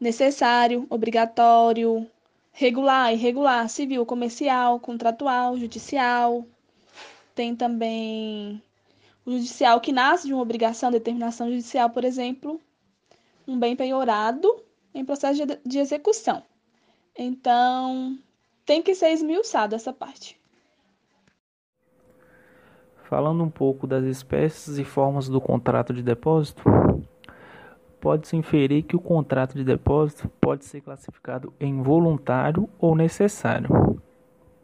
necessário, 0.00 0.86
obrigatório, 0.88 2.10
regular, 2.50 3.12
irregular, 3.12 3.68
civil, 3.68 4.06
comercial, 4.06 4.80
contratual, 4.80 5.58
judicial. 5.58 6.46
Tem 7.34 7.54
também 7.54 8.62
o 9.26 9.32
judicial 9.32 9.82
que 9.82 9.92
nasce 9.92 10.26
de 10.26 10.32
uma 10.32 10.40
obrigação, 10.40 10.90
determinação 10.90 11.50
judicial, 11.50 11.90
por 11.90 12.04
exemplo, 12.04 12.58
um 13.46 13.58
bem 13.58 13.76
penhorado 13.76 14.66
em 14.98 15.04
processo 15.04 15.46
de, 15.64 15.78
execução. 15.78 16.42
Então, 17.16 18.18
tem 18.66 18.82
que 18.82 18.96
ser 18.96 19.10
esmiuçado 19.10 19.76
essa 19.76 19.92
parte. 19.92 20.36
Falando 23.04 23.44
um 23.44 23.48
pouco 23.48 23.86
das 23.86 24.04
espécies 24.04 24.76
e 24.76 24.84
formas 24.84 25.28
do 25.28 25.40
contrato 25.40 25.94
de 25.94 26.02
depósito, 26.02 26.64
pode-se 28.00 28.36
inferir 28.36 28.82
que 28.82 28.96
o 28.96 29.00
contrato 29.00 29.54
de 29.54 29.62
depósito 29.62 30.28
pode 30.40 30.64
ser 30.64 30.80
classificado 30.80 31.54
em 31.60 31.80
voluntário 31.80 32.68
ou 32.76 32.96
necessário. 32.96 34.02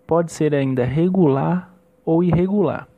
Pode 0.04 0.32
ser 0.32 0.52
ainda 0.52 0.84
regular 0.84 1.72
ou 2.04 2.24
irregular. 2.24 2.88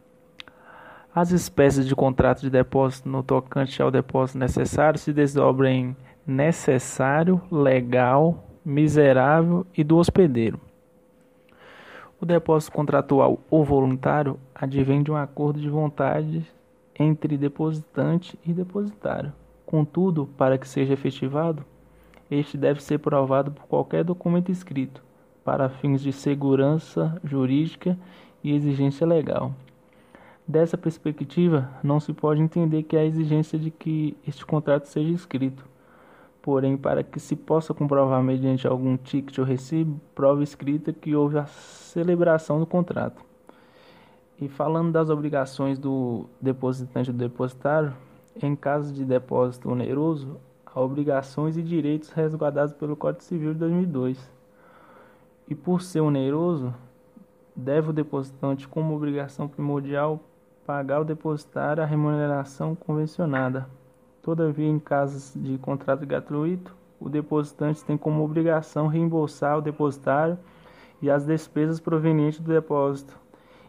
As 1.14 1.30
espécies 1.30 1.86
de 1.86 1.94
contrato 1.94 2.40
de 2.40 2.50
depósito 2.50 3.08
no 3.10 3.22
tocante 3.22 3.80
ao 3.80 3.90
depósito 3.90 4.38
necessário 4.38 4.98
se 4.98 5.12
desdobram 5.12 5.68
em 5.68 5.96
necessário, 6.26 7.40
legal, 7.50 8.44
miserável 8.64 9.64
e 9.76 9.84
do 9.84 9.96
hospedeiro. 9.96 10.60
O 12.20 12.26
depósito 12.26 12.72
contratual 12.72 13.38
ou 13.50 13.64
voluntário 13.64 14.38
advém 14.54 15.02
de 15.02 15.12
um 15.12 15.16
acordo 15.16 15.60
de 15.60 15.68
vontade 15.68 16.44
entre 16.98 17.36
depositante 17.36 18.38
e 18.44 18.52
depositário. 18.52 19.32
Contudo, 19.64 20.26
para 20.36 20.56
que 20.56 20.66
seja 20.66 20.94
efetivado, 20.94 21.64
este 22.30 22.56
deve 22.56 22.82
ser 22.82 22.98
provado 22.98 23.52
por 23.52 23.66
qualquer 23.66 24.02
documento 24.02 24.50
escrito, 24.50 25.02
para 25.44 25.68
fins 25.68 26.00
de 26.00 26.12
segurança 26.12 27.20
jurídica 27.22 27.96
e 28.42 28.54
exigência 28.54 29.06
legal. 29.06 29.52
Dessa 30.48 30.78
perspectiva, 30.78 31.68
não 31.82 32.00
se 32.00 32.12
pode 32.12 32.40
entender 32.40 32.84
que 32.84 32.96
há 32.96 33.04
exigência 33.04 33.58
de 33.58 33.70
que 33.70 34.16
este 34.26 34.46
contrato 34.46 34.86
seja 34.86 35.12
escrito. 35.12 35.64
Porém, 36.46 36.76
para 36.76 37.02
que 37.02 37.18
se 37.18 37.34
possa 37.34 37.74
comprovar 37.74 38.22
mediante 38.22 38.68
algum 38.68 38.96
ticket 38.96 39.36
ou 39.38 39.44
recibo, 39.44 40.00
prova 40.14 40.44
escrita 40.44 40.92
que 40.92 41.12
houve 41.12 41.36
a 41.36 41.46
celebração 41.46 42.60
do 42.60 42.64
contrato. 42.64 43.20
E 44.40 44.48
falando 44.48 44.92
das 44.92 45.10
obrigações 45.10 45.76
do 45.76 46.26
depositante 46.40 47.10
do 47.10 47.18
depositário, 47.18 47.92
em 48.40 48.54
caso 48.54 48.94
de 48.94 49.04
depósito 49.04 49.68
oneroso, 49.68 50.36
há 50.64 50.80
obrigações 50.80 51.56
e 51.56 51.62
direitos 51.64 52.10
resguardados 52.10 52.74
pelo 52.74 52.94
Código 52.94 53.24
Civil 53.24 53.52
de 53.52 53.58
2002. 53.58 54.30
E 55.48 55.54
por 55.56 55.82
ser 55.82 56.00
oneroso, 56.00 56.72
deve 57.56 57.90
o 57.90 57.92
depositante, 57.92 58.68
como 58.68 58.94
obrigação 58.94 59.48
primordial, 59.48 60.20
pagar 60.64 60.98
ao 60.98 61.04
depositário 61.04 61.82
a 61.82 61.86
remuneração 61.86 62.76
convencionada. 62.76 63.66
Todavia, 64.26 64.66
em 64.66 64.80
casos 64.80 65.32
de 65.36 65.56
contrato 65.56 66.04
gratuito, 66.04 66.74
o 66.98 67.08
depositante 67.08 67.84
tem 67.84 67.96
como 67.96 68.24
obrigação 68.24 68.88
reembolsar 68.88 69.52
ao 69.52 69.62
depositário 69.62 70.36
e 71.00 71.08
as 71.08 71.24
despesas 71.24 71.78
provenientes 71.78 72.40
do 72.40 72.52
depósito 72.52 73.16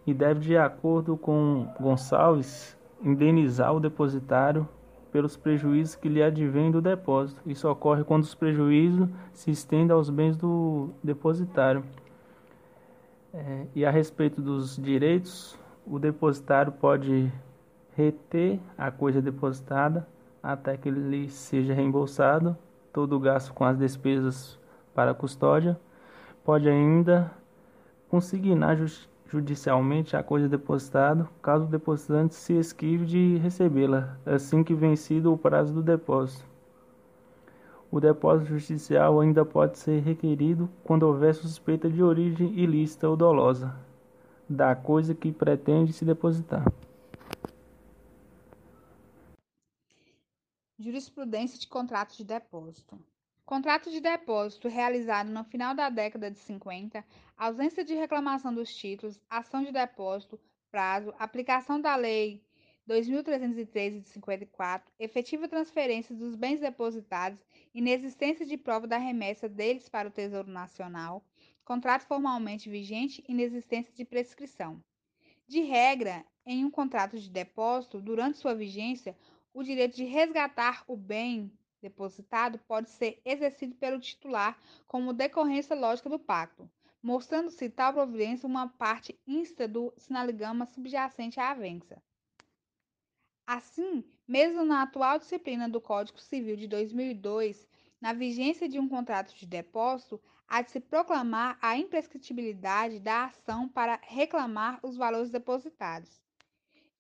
e 0.08 0.16
deve, 0.16 0.40
de 0.40 0.58
acordo 0.58 1.16
com 1.16 1.68
Gonçalves, 1.80 2.76
indenizar 3.04 3.72
o 3.76 3.80
depositário 3.80 4.68
pelos 5.12 5.38
prejuízos 5.38 5.94
que 5.94 6.10
lhe 6.10 6.24
advêm 6.24 6.72
do 6.72 6.82
depósito. 6.82 7.40
Isso 7.46 7.70
ocorre 7.70 8.04
quando 8.04 8.24
os 8.24 8.34
prejuízos 8.34 9.08
se 9.34 9.52
estendem 9.52 9.92
aos 9.92 10.10
bens 10.10 10.36
do 10.36 10.90
depositário. 11.04 11.84
É, 13.32 13.68
e 13.76 13.86
a 13.86 13.92
respeito 13.92 14.42
dos 14.42 14.76
direitos, 14.76 15.56
o 15.86 16.00
depositário 16.00 16.72
pode 16.72 17.32
reter 17.96 18.60
a 18.76 18.90
coisa 18.90 19.22
depositada 19.22 20.17
até 20.42 20.78
que 20.78 20.90
ele 20.90 21.30
seja 21.30 21.74
reembolsado 21.74 22.58
todo 22.94 23.16
o 23.16 23.20
gasto 23.20 23.54
com 23.54 23.64
as 23.64 23.78
despesas 23.78 24.58
para 24.94 25.12
a 25.12 25.14
custódia. 25.14 25.80
Pode 26.44 26.68
ainda 26.68 27.32
consignar 28.10 28.78
judicialmente 29.28 30.16
a 30.16 30.24
coisa 30.24 30.48
depositada, 30.48 31.28
caso 31.42 31.66
o 31.66 31.70
depositante 31.70 32.34
se 32.34 32.54
esquive 32.54 33.06
de 33.06 33.38
recebê-la, 33.38 34.18
assim 34.26 34.64
que 34.64 34.74
vencido 34.74 35.32
o 35.32 35.38
prazo 35.38 35.74
do 35.74 35.84
depósito. 35.84 36.46
O 37.92 38.00
depósito 38.00 38.58
judicial 38.58 39.20
ainda 39.20 39.46
pode 39.46 39.78
ser 39.78 40.02
requerido 40.02 40.70
quando 40.84 41.04
houver 41.04 41.34
suspeita 41.36 41.90
de 41.90 42.02
origem 42.02 42.58
ilícita 42.58 43.08
ou 43.08 43.16
dolosa, 43.16 43.76
da 44.50 44.76
coisa 44.76 45.14
que 45.14 45.32
pretende 45.32 45.94
se 45.94 46.04
depositar. 46.04 46.66
Jurisprudência 50.80 51.58
de 51.58 51.68
contrato 51.68 52.16
de 52.16 52.24
depósito. 52.24 53.04
Contrato 53.44 53.90
de 53.90 54.00
depósito 54.00 54.68
realizado 54.68 55.28
no 55.30 55.44
final 55.44 55.74
da 55.74 55.90
década 55.90 56.30
de 56.30 56.38
50, 56.38 57.04
ausência 57.36 57.84
de 57.84 57.96
reclamação 57.96 58.54
dos 58.54 58.76
títulos, 58.76 59.20
ação 59.28 59.64
de 59.64 59.72
depósito, 59.72 60.40
prazo, 60.70 61.16
aplicação 61.18 61.82
da 61.82 61.96
Lei 61.96 62.44
2.313 62.88 64.02
de 64.02 64.08
54, 64.08 64.94
efetiva 65.00 65.48
transferência 65.48 66.16
dos 66.16 66.36
bens 66.36 66.60
depositados, 66.60 67.44
inexistência 67.74 68.46
de 68.46 68.56
prova 68.56 68.86
da 68.86 68.98
remessa 68.98 69.50
deles 69.50 69.90
para 69.90 70.08
o 70.08 70.12
Tesouro 70.12 70.52
Nacional, 70.52 71.26
contrato 71.66 72.06
formalmente 72.06 72.70
vigente, 72.70 73.24
inexistência 73.28 73.92
de 73.94 74.06
prescrição. 74.06 74.80
De 75.48 75.62
regra, 75.62 76.24
em 76.46 76.64
um 76.64 76.70
contrato 76.70 77.20
de 77.20 77.30
depósito, 77.30 78.00
durante 78.00 78.38
sua 78.38 78.54
vigência, 78.54 79.18
o 79.58 79.64
direito 79.64 79.96
de 79.96 80.04
resgatar 80.04 80.84
o 80.88 80.96
bem 80.96 81.52
depositado 81.82 82.60
pode 82.60 82.92
ser 82.92 83.20
exercido 83.26 83.74
pelo 83.74 84.00
titular 84.00 84.56
como 84.86 85.12
decorrência 85.12 85.76
lógica 85.76 86.08
do 86.08 86.20
pacto, 86.20 86.70
mostrando-se 87.02 87.68
tal 87.68 87.92
providência 87.92 88.46
uma 88.46 88.68
parte 88.68 89.20
insta 89.26 89.68
do 89.68 89.92
sinaligama 89.98 90.68
subjacente 90.68 91.40
à 91.40 91.50
avença. 91.50 92.00
Assim, 93.48 94.04
mesmo 94.28 94.64
na 94.64 94.84
atual 94.84 95.18
disciplina 95.18 95.68
do 95.68 95.82
Código 95.82 96.22
Civil 96.22 96.56
de 96.56 96.68
2002, 96.68 97.68
na 98.00 98.14
vigência 98.14 98.70
de 98.70 98.78
um 98.78 98.88
contrato 98.88 99.34
de 99.34 99.48
depósito, 99.48 100.22
há 100.48 100.62
de 100.62 100.70
se 100.70 100.80
proclamar 100.80 101.58
a 101.60 101.76
imprescritibilidade 101.76 103.00
da 103.00 103.26
ação 103.26 103.68
para 103.68 104.00
reclamar 104.04 104.80
os 104.84 104.96
valores 104.96 105.32
depositados. 105.32 106.22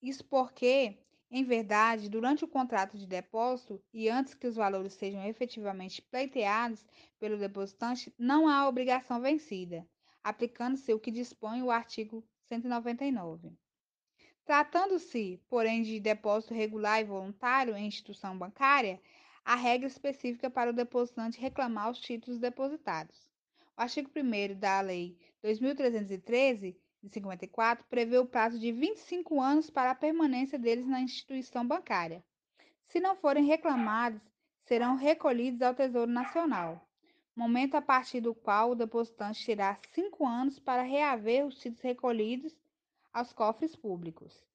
Isso 0.01 0.25
porque, 0.25 0.97
em 1.29 1.43
verdade, 1.43 2.09
durante 2.09 2.45
o 2.45 2.47
contrato 2.47 2.97
de 2.97 3.05
depósito 3.05 3.81
e 3.93 4.07
antes 4.07 4.33
que 4.33 4.47
os 4.47 4.55
valores 4.55 4.93
sejam 4.93 5.25
efetivamente 5.25 6.01
pleiteados 6.01 6.85
pelo 7.19 7.37
depositante, 7.37 8.13
não 8.17 8.47
há 8.47 8.67
obrigação 8.67 9.19
vencida, 9.19 9.85
aplicando-se 10.23 10.93
o 10.93 10.99
que 10.99 11.11
dispõe 11.11 11.61
o 11.61 11.71
artigo 11.71 12.23
199. 12.47 13.51
Tratando-se, 14.45 15.41
porém, 15.49 15.83
de 15.83 15.99
depósito 15.99 16.53
regular 16.53 17.01
e 17.01 17.03
voluntário 17.03 17.75
em 17.75 17.87
instituição 17.87 18.37
bancária, 18.37 19.01
há 19.43 19.55
regra 19.55 19.87
específica 19.87 20.49
para 20.49 20.69
o 20.69 20.73
depositante 20.73 21.41
reclamar 21.41 21.91
os 21.91 21.99
títulos 21.99 22.39
depositados. 22.39 23.29
O 23.77 23.81
artigo 23.81 24.09
1 24.15 24.57
da 24.57 24.79
Lei 24.79 25.17
2.313, 25.43 26.77
de 27.07 27.13
54, 27.13 27.85
prevê 27.89 28.17
o 28.17 28.25
prazo 28.25 28.59
de 28.59 28.71
25 28.71 29.41
anos 29.41 29.69
para 29.69 29.91
a 29.91 29.95
permanência 29.95 30.59
deles 30.59 30.85
na 30.85 31.01
instituição 31.01 31.65
bancária. 31.65 32.23
Se 32.87 32.99
não 32.99 33.15
forem 33.15 33.45
reclamados, 33.45 34.21
serão 34.63 34.95
recolhidos 34.95 35.61
ao 35.61 35.73
Tesouro 35.73 36.11
Nacional, 36.11 36.85
momento 37.35 37.75
a 37.75 37.81
partir 37.81 38.19
do 38.19 38.35
qual 38.35 38.71
o 38.71 38.75
depositante 38.75 39.45
terá 39.45 39.77
cinco 39.91 40.25
anos 40.25 40.59
para 40.59 40.81
reaver 40.81 41.45
os 41.45 41.55
títulos 41.55 41.81
recolhidos 41.81 42.55
aos 43.13 43.31
cofres 43.31 43.75
públicos. 43.75 44.45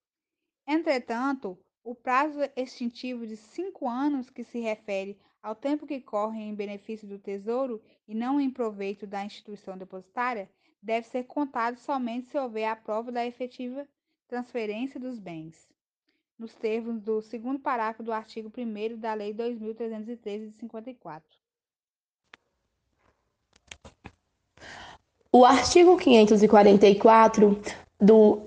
Entretanto, 0.66 1.58
o 1.84 1.94
prazo 1.94 2.40
extintivo 2.54 3.26
de 3.26 3.36
cinco 3.36 3.88
anos, 3.88 4.30
que 4.30 4.44
se 4.44 4.60
refere 4.60 5.18
ao 5.42 5.54
tempo 5.54 5.86
que 5.86 6.00
corre 6.00 6.40
em 6.40 6.54
benefício 6.54 7.08
do 7.08 7.18
Tesouro 7.18 7.82
e 8.06 8.14
não 8.14 8.40
em 8.40 8.48
proveito 8.48 9.06
da 9.06 9.24
instituição 9.24 9.76
depositária, 9.76 10.48
deve 10.82 11.06
ser 11.06 11.24
contado 11.24 11.76
somente 11.76 12.30
se 12.30 12.38
houver 12.38 12.66
a 12.66 12.74
prova 12.74 13.12
da 13.12 13.24
efetiva 13.24 13.86
transferência 14.26 14.98
dos 14.98 15.18
bens, 15.18 15.68
nos 16.38 16.54
termos 16.54 17.00
do 17.00 17.20
segundo 17.22 17.60
parágrafo 17.60 18.02
do 18.02 18.12
artigo 18.12 18.50
1 18.56 18.98
da 18.98 19.14
Lei 19.14 19.32
2.313 19.32 20.50
de 20.50 20.58
54. 20.58 21.38
O 25.30 25.44
artigo 25.44 25.96
544 25.96 27.60
do 28.02 28.40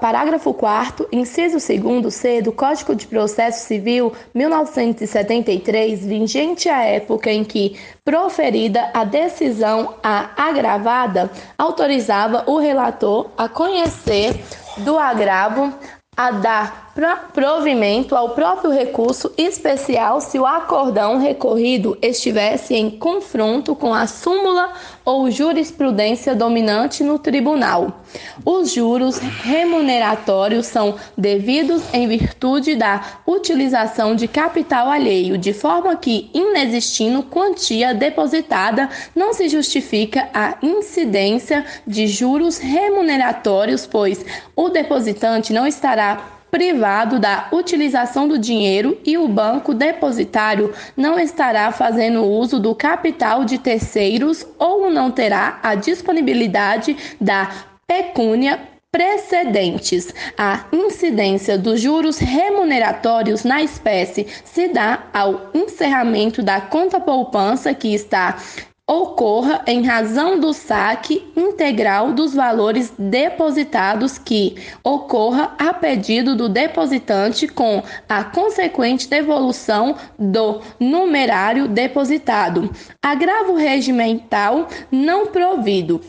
parágrafo 0.00 0.54
4 0.54 1.08
inciso 1.10 1.58
2 1.58 2.14
C 2.14 2.40
do 2.40 2.52
Código 2.52 2.94
de 2.94 3.08
Processo 3.08 3.66
Civil 3.66 4.12
1973, 4.32 6.06
vigente 6.06 6.68
à 6.68 6.84
época 6.84 7.28
em 7.30 7.42
que 7.42 7.76
proferida 8.04 8.90
a 8.94 9.02
decisão 9.02 9.94
a 10.00 10.30
agravada, 10.36 11.28
autorizava 11.58 12.44
o 12.46 12.58
relator 12.58 13.30
a 13.36 13.48
conhecer 13.48 14.40
do 14.78 14.96
agravo 14.96 15.74
a 16.16 16.30
dar 16.30 16.83
provimento 17.32 18.14
ao 18.14 18.30
próprio 18.30 18.70
recurso 18.70 19.32
especial 19.36 20.20
se 20.20 20.38
o 20.38 20.46
acordão 20.46 21.18
recorrido 21.18 21.98
estivesse 22.00 22.74
em 22.74 22.90
confronto 22.90 23.74
com 23.74 23.92
a 23.92 24.06
súmula 24.06 24.72
ou 25.04 25.30
jurisprudência 25.30 26.34
dominante 26.34 27.02
no 27.02 27.18
tribunal. 27.18 28.04
Os 28.44 28.72
juros 28.72 29.18
remuneratórios 29.18 30.66
são 30.66 30.94
devidos 31.18 31.82
em 31.92 32.06
virtude 32.06 32.76
da 32.76 33.02
utilização 33.26 34.14
de 34.14 34.28
capital 34.28 34.88
alheio, 34.88 35.36
de 35.36 35.52
forma 35.52 35.96
que, 35.96 36.30
inexistindo 36.32 37.24
quantia 37.24 37.92
depositada, 37.92 38.88
não 39.14 39.34
se 39.34 39.48
justifica 39.48 40.28
a 40.32 40.56
incidência 40.62 41.64
de 41.86 42.06
juros 42.06 42.58
remuneratórios, 42.58 43.86
pois 43.86 44.24
o 44.54 44.68
depositante 44.68 45.52
não 45.52 45.66
estará 45.66 46.33
privado 46.54 47.18
da 47.18 47.48
utilização 47.50 48.28
do 48.28 48.38
dinheiro 48.38 48.96
e 49.04 49.18
o 49.18 49.26
banco 49.26 49.74
depositário 49.74 50.72
não 50.96 51.18
estará 51.18 51.72
fazendo 51.72 52.22
uso 52.22 52.60
do 52.60 52.76
capital 52.76 53.44
de 53.44 53.58
terceiros 53.58 54.46
ou 54.56 54.88
não 54.88 55.10
terá 55.10 55.58
a 55.64 55.74
disponibilidade 55.74 56.96
da 57.20 57.50
pecúnia 57.88 58.60
precedentes. 58.92 60.14
A 60.38 60.66
incidência 60.72 61.58
dos 61.58 61.80
juros 61.80 62.18
remuneratórios 62.18 63.42
na 63.42 63.60
espécie 63.60 64.24
se 64.44 64.68
dá 64.68 65.06
ao 65.12 65.50
encerramento 65.52 66.40
da 66.40 66.60
conta 66.60 67.00
poupança 67.00 67.74
que 67.74 67.92
está 67.92 68.38
ocorra 68.86 69.62
em 69.66 69.82
razão 69.82 70.38
do 70.38 70.52
saque 70.52 71.26
integral 71.34 72.12
dos 72.12 72.34
valores 72.34 72.92
depositados 72.98 74.18
que 74.18 74.56
ocorra 74.82 75.54
a 75.58 75.72
pedido 75.72 76.36
do 76.36 76.50
depositante 76.50 77.48
com 77.48 77.82
a 78.06 78.24
consequente 78.24 79.08
devolução 79.08 79.96
do 80.18 80.60
numerário 80.78 81.66
depositado. 81.66 82.70
Agravo 83.02 83.54
regimental 83.54 84.68
não 84.92 85.28
provido 85.28 86.00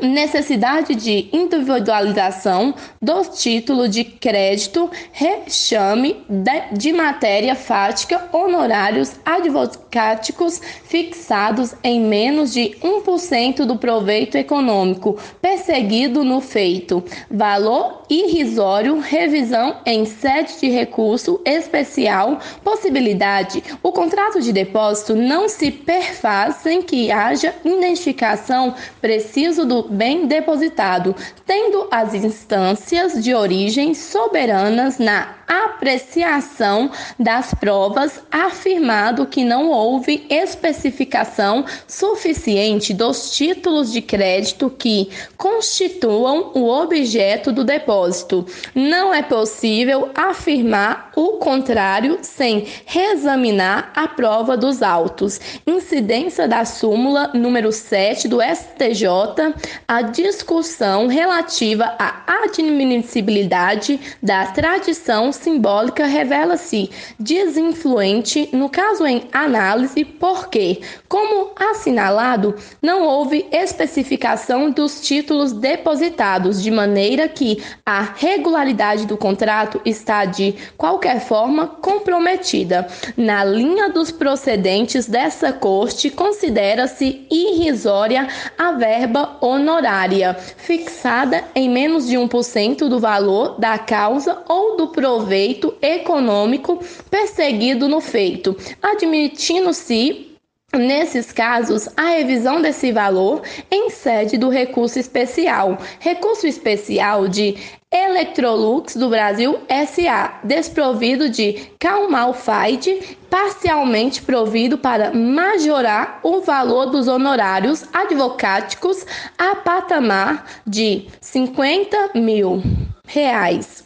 necessidade 0.00 0.94
de 0.94 1.28
individualização 1.32 2.74
do 3.00 3.22
título 3.24 3.88
de 3.88 4.04
crédito, 4.04 4.90
rechame 5.12 6.24
de 6.72 6.92
matéria 6.92 7.54
fática, 7.54 8.28
honorários 8.32 9.12
advocáticos 9.24 10.60
fixados 10.84 11.74
em 11.82 12.00
menos 12.00 12.52
de 12.52 12.76
1% 12.82 13.64
do 13.64 13.76
proveito 13.76 14.36
econômico 14.36 15.18
perseguido 15.40 16.24
no 16.24 16.40
feito, 16.40 17.02
valor 17.30 18.02
irrisório, 18.08 18.98
revisão 18.98 19.76
em 19.86 20.04
sede 20.04 20.60
de 20.60 20.68
recurso 20.68 21.40
especial, 21.44 22.38
possibilidade. 22.62 23.62
O 23.82 23.92
contrato 23.92 24.40
de 24.40 24.52
depósito 24.52 25.14
não 25.14 25.48
se 25.48 25.70
perfaz 25.70 26.56
sem 26.56 26.82
que 26.82 27.10
haja 27.10 27.54
identificação 27.64 28.74
preciso 29.00 29.64
do 29.64 29.81
bem 29.88 30.26
depositado, 30.26 31.14
tendo 31.46 31.86
as 31.90 32.14
instâncias 32.14 33.22
de 33.22 33.34
origem 33.34 33.94
soberanas 33.94 34.98
na 34.98 35.42
apreciação 35.52 36.90
das 37.18 37.52
provas, 37.52 38.22
afirmado 38.30 39.26
que 39.26 39.44
não 39.44 39.68
houve 39.68 40.26
especificação 40.30 41.64
suficiente 41.86 42.94
dos 42.94 43.36
títulos 43.36 43.92
de 43.92 44.00
crédito 44.00 44.70
que 44.70 45.10
constituam 45.36 46.52
o 46.54 46.68
objeto 46.68 47.52
do 47.52 47.64
depósito. 47.64 48.46
Não 48.74 49.12
é 49.12 49.22
possível 49.22 50.10
afirmar 50.14 51.12
o 51.14 51.32
contrário 51.32 52.18
sem 52.22 52.66
reexaminar 52.86 53.92
a 53.94 54.08
prova 54.08 54.56
dos 54.56 54.82
autos. 54.82 55.40
Incidência 55.66 56.48
da 56.48 56.64
súmula 56.64 57.30
número 57.34 57.72
7 57.72 58.26
do 58.28 58.38
STJ, 58.40 59.54
a 59.86 60.02
discussão 60.02 61.06
relativa 61.06 61.94
à 61.98 62.22
admissibilidade 62.44 64.00
da 64.22 64.46
tradição 64.46 65.32
simbólica 65.32 66.06
revela-se 66.06 66.90
desinfluente 67.18 68.48
no 68.52 68.68
caso 68.68 69.06
em 69.06 69.28
análise, 69.32 70.04
porque, 70.04 70.80
como 71.08 71.52
assinalado, 71.56 72.54
não 72.80 73.02
houve 73.02 73.46
especificação 73.52 74.70
dos 74.70 75.00
títulos 75.00 75.52
depositados, 75.52 76.62
de 76.62 76.70
maneira 76.70 77.28
que 77.28 77.62
a 77.84 78.02
regularidade 78.02 79.06
do 79.06 79.16
contrato 79.16 79.80
está 79.84 80.24
de 80.24 80.54
qualquer 80.76 81.20
forma 81.20 81.66
comprometida. 81.66 82.86
Na 83.16 83.44
linha 83.44 83.88
dos 83.88 84.10
procedentes 84.10 85.06
dessa 85.06 85.52
corte, 85.52 86.10
considera-se 86.10 87.26
irrisória 87.30 88.28
a 88.58 88.72
verba 88.72 89.36
honorária, 89.62 90.34
fixada 90.34 91.44
em 91.54 91.70
menos 91.70 92.06
de 92.06 92.16
1% 92.16 92.88
do 92.88 92.98
valor 92.98 93.58
da 93.58 93.78
causa 93.78 94.42
ou 94.48 94.76
do 94.76 94.88
proveito 94.88 95.74
econômico 95.80 96.82
perseguido 97.08 97.88
no 97.88 98.00
feito, 98.00 98.56
admitindo-se 98.82 100.28
Nesses 100.74 101.30
casos, 101.30 101.86
a 101.98 102.08
revisão 102.12 102.62
desse 102.62 102.92
valor 102.92 103.42
em 103.70 103.90
sede 103.90 104.38
do 104.38 104.48
recurso 104.48 104.98
especial. 104.98 105.76
Recurso 106.00 106.46
especial 106.46 107.28
de 107.28 107.58
Electrolux 107.92 108.96
do 108.96 109.10
Brasil 109.10 109.60
SA, 109.68 110.40
desprovido 110.42 111.28
de 111.28 111.70
Calmalfide, 111.78 113.18
parcialmente 113.28 114.22
provido 114.22 114.78
para 114.78 115.12
majorar 115.12 116.18
o 116.22 116.40
valor 116.40 116.86
dos 116.86 117.06
honorários 117.06 117.84
advocáticos 117.92 119.04
a 119.36 119.56
patamar 119.56 120.46
de 120.66 121.06
50 121.20 122.12
mil 122.14 122.62
reais. 123.04 123.84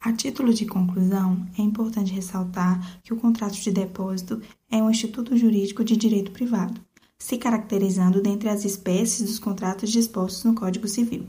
A 0.00 0.12
título 0.12 0.54
de 0.54 0.64
conclusão, 0.64 1.46
é 1.58 1.62
importante 1.62 2.12
ressaltar 2.12 3.00
que 3.02 3.12
o 3.12 3.16
contrato 3.16 3.54
de 3.54 3.70
depósito 3.70 4.40
é 4.70 4.76
um 4.76 4.90
instituto 4.90 5.36
jurídico 5.36 5.84
de 5.84 5.96
direito 5.96 6.30
privado 6.30 6.80
se 7.18 7.38
caracterizando 7.38 8.20
dentre 8.20 8.48
as 8.48 8.64
espécies 8.64 9.28
dos 9.28 9.38
contratos 9.38 9.90
dispostos 9.90 10.44
no 10.44 10.54
Código 10.54 10.88
Civil, 10.88 11.28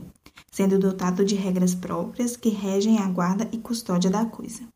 sendo 0.50 0.78
dotado 0.78 1.24
de 1.24 1.34
regras 1.34 1.74
próprias 1.74 2.36
que 2.36 2.48
regem 2.48 2.98
a 2.98 3.08
guarda 3.08 3.48
e 3.52 3.58
custódia 3.58 4.10
da 4.10 4.26
coisa. 4.26 4.66